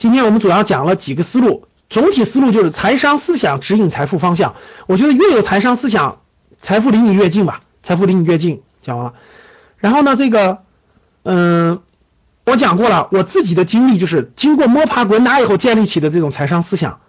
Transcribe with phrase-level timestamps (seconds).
[0.00, 4.54] 今天我们主要讲了几个思路，总体思路就是财商思想指引财富方向。
[4.86, 6.20] 我觉得越有财商思想，
[6.62, 8.62] 财富离你越近吧，财富离你越近。
[8.80, 9.12] 讲完了，
[9.76, 10.60] 然后呢，这个，
[11.22, 11.80] 嗯，
[12.46, 17.00] 我讲过了，我自己的经历就是经过摸爬滚打以后建立起的这种财商思想。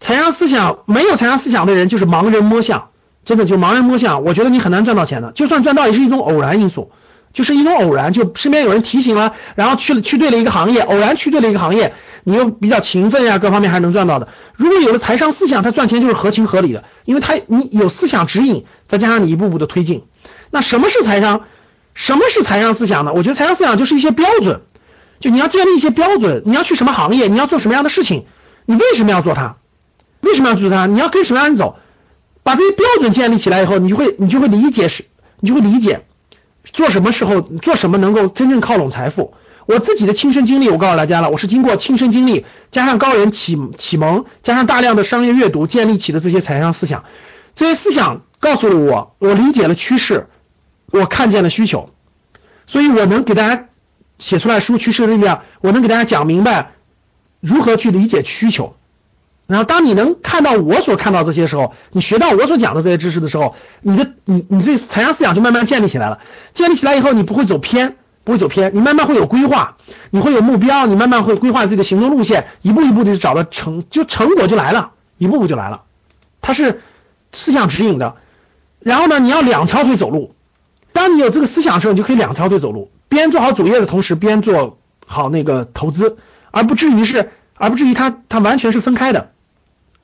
[0.00, 2.88] 财商思想没有财商思想的人就是盲人摸象，
[3.26, 4.24] 真的就盲人摸象。
[4.24, 6.92] 我觉得你很难赚到钱的，就算赚到也是一种偶然因素。
[7.36, 11.92] 就是一种偶然，就身边有人提醒了，然后去了去对了一个行业，偶然去对了一个行业，
[12.24, 14.28] 你又比较勤奋呀，各方面还是能赚到的。
[14.54, 20.04] 如果有了财商思想，他赚钱就是合情合理的，因为他你有思想指引，再加上你一步步的推进。
[20.50, 21.42] 那什么是财商？
[21.92, 23.12] 什么是财商思想呢？
[23.14, 24.62] 我觉得财商思想就是一些标准，
[25.20, 28.24] 就你要建立一些标准，你要去什么行业，你要做什么样的事情，
[28.64, 29.56] 你为什么要做它？
[30.20, 30.86] 为什么要做它？
[30.86, 31.76] 你要跟什么样人走？
[32.42, 35.04] 把这些标准建立起来以后，你就会你就会理解是，
[35.40, 36.05] 你就会理解。
[36.76, 39.32] 做什么时候做什么能够真正靠拢财富？
[39.64, 47.04] 我自己的亲身经历，我告诉大家了，我是经过亲身经历，加上高人启启蒙，加上大量的商业阅读建立起的这些财商思想。
[47.54, 50.26] 这些思想告诉了我，我理解了趋势，
[50.90, 51.88] 我看见了需求，
[52.66, 53.68] 所以我能给大家
[54.18, 56.72] 写出来书《趋势的力量》，我能给大家讲明白
[57.40, 58.76] 如何去理解需求。
[59.46, 66.18] 然后，当你能看到我所看到这些时候，你学到我所讲的这些知识的时候，你的你你这财商思想就慢慢建立起来了。
[66.52, 69.76] 建立起来以后，你不会走偏，不会走偏，你慢慢会有规划，
[70.10, 75.82] 你会有目标，你慢慢会规划自己的行动路线，一步一步的就找到成就成果就来了，一步步就来了。
[76.42, 76.82] 它是
[77.32, 78.16] 思想指引的。
[78.80, 80.34] 然后呢，你要两条腿走路。
[80.92, 86.16] 当你有这个思想的时候，你就可以两条腿走路，边做好主业的同时，边做好那个投资，
[86.50, 89.30] 而不至于是，而不至于它它完全是分开的。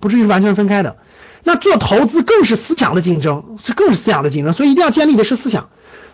[0.00, 0.96] 不至于完全分开的，
[1.44, 5.70] 那做投资更是思想的竞争，是更是思想的竞争，所以一定要建立的是思想。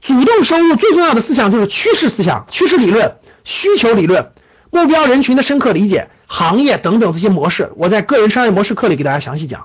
[0.00, 4.30] 主动收入最重要的思想就是趋势思想、趋势理论、需求理论、
[4.70, 7.72] 目标人群的深刻理解、行业等等这些模式。
[7.74, 9.64] 我在个人商业模式课里给大家详细讲，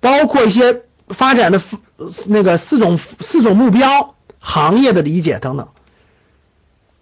[0.00, 1.62] 包括一些发展的
[2.26, 5.68] 那个四种四种目标、行业的理解等等。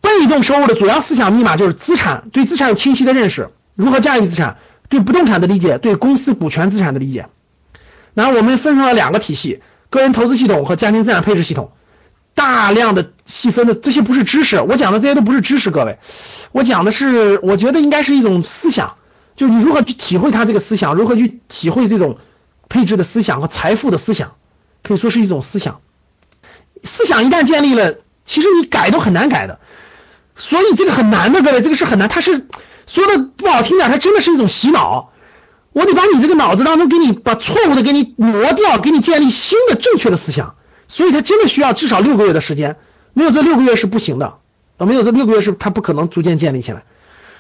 [0.01, 4.59] 被动收入的主要思想密码就是资产，对资产有清晰的认识，如何驾驭资产。
[4.89, 7.29] 对不动产的理解，对公司股权资产的理解，
[8.15, 11.73] 然后我们分成了两个体系：个人投资系统和家庭资产配置系统。
[12.37, 15.99] 大量的细分的这些不是知识，我讲的这些都不是知识，各位，
[16.51, 18.97] 我讲的是我觉得应该是一种思想，
[19.37, 22.19] 就你如何去体会它这个思想，如何去体会这种
[22.69, 24.33] 配置的思想和财富的思想，
[24.83, 25.81] 可以说是一种思想。
[26.83, 29.61] 思想一旦建立了，其实你改都很难改的，
[30.35, 32.47] 所以这个很难的，各位，这个是很难，它是。
[32.87, 35.11] 说的不好听点，它真的是一种洗脑。
[35.73, 40.55] 我得把你这个脑子当中给你把错误的给你磨掉，给你建立新的正确的思想。
[40.87, 42.77] 所以它真的需要至少六个月的时间，
[43.13, 44.35] 没有这六个月是不行的
[44.77, 46.85] 啊，没有这六个月是它不可能逐渐建立起来。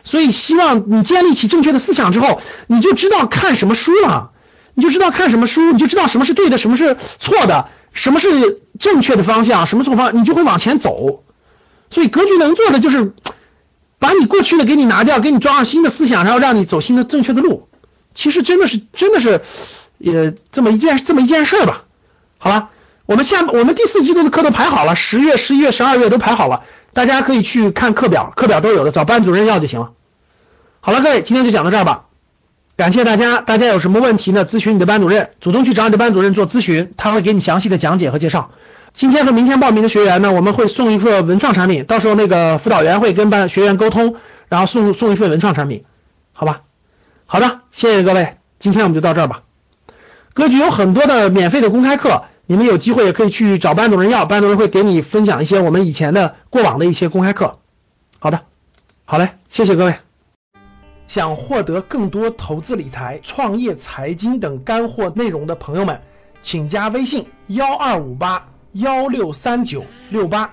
[0.02, 4.32] 所以希望你建立起正确的思想之后，你就知道看什么书了，
[4.74, 11.22] 你就知道看什么书，你就知道什么是对的，什么是错的，什么是正确的方向，什么错方，你就会往前走。
[11.90, 13.12] 所以格局能做的就是。
[14.04, 17.70] 把你过去的给你拿掉，给你装上新的思想，然后让你走新的正确的路。
[18.12, 19.40] 其实真的是真的是，
[19.96, 21.84] 也这么一件这么一件事儿吧。
[22.36, 22.68] 好了，
[23.06, 29.92] 我们下我们第四季度的课都排好了，十月、十一月、十二月都排好了，大家可以去看课表，课表都有的，找班主任要就行了。
[30.80, 32.04] 好了，各位，今天就讲到这儿吧。
[32.76, 34.44] 感谢大家，大家有什么问题呢？
[34.44, 38.50] 咨询你的班主任，主动去找你的班主任做咨询，他会给你详细的讲解和介绍。
[38.94, 44.14] 今天和明天报名的学员呢，我们会送一份文创产品，到时候那个辅导员会跟班学员沟通，
[44.48, 45.84] 然后送送一份文创产品，
[46.32, 46.62] 好吧？
[47.26, 49.42] 好的，谢谢各位，今天我们就到这儿吧。
[50.32, 57.58] 格局有很多的免费的公开课，你们有机会也可以去找班主任要，班主任会给你分享一些我们以前的过往的一些公开课。
[58.20, 58.42] 好的，
[59.04, 59.96] 好嘞，谢谢各位。
[61.08, 66.00] 想获得更多投资理财、创业、财经等干货内容的朋友们，
[66.42, 68.46] 请加微信幺二五八。
[68.74, 70.52] 幺六三九六八。